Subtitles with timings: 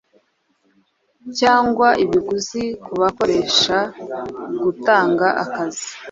[1.39, 5.87] cyangwa ikiguzi kubakoreshagutanga akazi